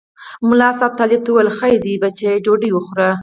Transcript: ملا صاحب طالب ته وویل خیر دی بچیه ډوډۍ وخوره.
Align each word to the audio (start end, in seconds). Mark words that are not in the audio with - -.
ملا 0.49 0.69
صاحب 0.79 0.91
طالب 0.99 1.21
ته 1.25 1.29
وویل 1.31 1.49
خیر 1.59 1.77
دی 1.83 1.93
بچیه 2.03 2.41
ډوډۍ 2.45 2.69
وخوره. 2.73 3.09